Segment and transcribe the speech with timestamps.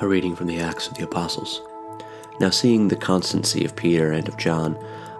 [0.00, 1.62] A reading from the Acts of the Apostles.
[2.40, 4.76] Now, seeing the constancy of Peter and of John,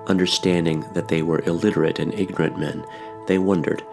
[0.08, 2.84] understanding that they were illiterate and ignorant men,
[3.28, 3.84] they wondered,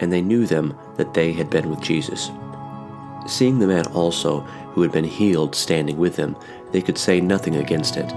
[0.00, 2.30] and they knew them that they had been with Jesus.
[3.26, 4.40] Seeing the man also
[4.72, 6.34] who had been healed standing with them,
[6.72, 8.08] they could say nothing against it.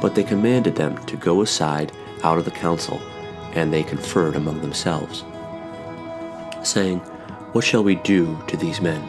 [0.00, 1.90] But they commanded them to go aside
[2.22, 3.00] out of the council,
[3.54, 5.24] and they conferred among themselves,
[6.62, 7.00] saying,
[7.52, 9.02] What shall we do to these men?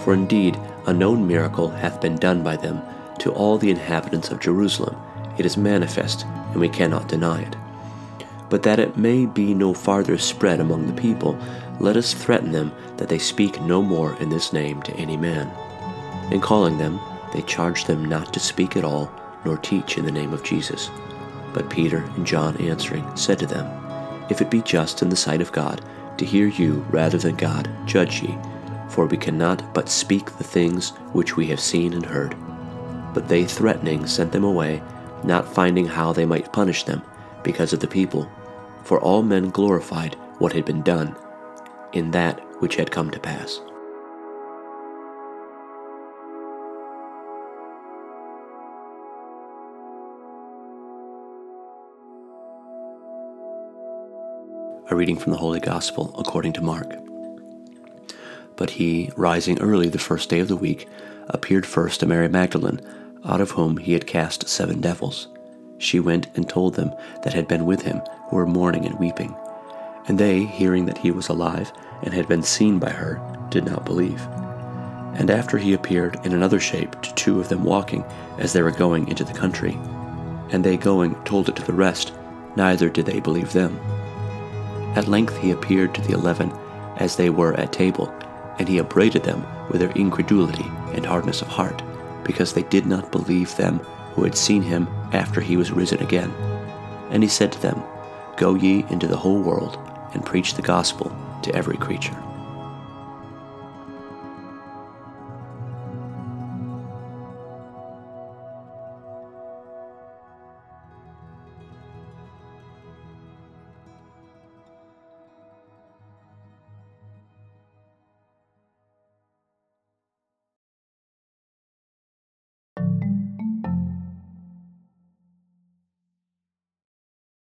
[0.00, 0.58] For indeed
[0.90, 2.82] a known miracle hath been done by them
[3.20, 4.96] to all the inhabitants of Jerusalem.
[5.38, 7.54] It is manifest, and we cannot deny it.
[8.48, 11.38] But that it may be no farther spread among the people,
[11.78, 15.46] let us threaten them that they speak no more in this name to any man.
[16.32, 16.98] And calling them,
[17.32, 19.12] they charged them not to speak at all,
[19.44, 20.90] nor teach in the name of Jesus.
[21.54, 25.40] But Peter and John answering said to them, If it be just in the sight
[25.40, 25.84] of God
[26.18, 28.36] to hear you rather than God, judge ye,
[28.90, 32.36] for we cannot but speak the things which we have seen and heard.
[33.14, 34.82] But they threatening sent them away,
[35.24, 37.02] not finding how they might punish them,
[37.42, 38.30] because of the people.
[38.84, 41.14] For all men glorified what had been done,
[41.92, 43.60] in that which had come to pass.
[54.90, 57.09] A reading from the Holy Gospel according to Mark.
[58.60, 60.86] But he, rising early the first day of the week,
[61.28, 62.82] appeared first to Mary Magdalene,
[63.24, 65.28] out of whom he had cast seven devils.
[65.78, 69.34] She went and told them that had been with him, who were mourning and weeping.
[70.08, 71.72] And they, hearing that he was alive
[72.02, 74.20] and had been seen by her, did not believe.
[75.14, 78.04] And after he appeared in another shape to two of them walking
[78.36, 79.78] as they were going into the country.
[80.50, 82.12] And they going told it to the rest,
[82.56, 83.80] neither did they believe them.
[84.96, 86.52] At length he appeared to the eleven
[86.98, 88.14] as they were at table,
[88.60, 91.82] and he upbraided them with their incredulity and hardness of heart,
[92.24, 93.78] because they did not believe them
[94.12, 96.30] who had seen him after he was risen again.
[97.08, 97.82] And he said to them,
[98.36, 99.78] Go ye into the whole world,
[100.12, 101.10] and preach the gospel
[101.40, 102.22] to every creature.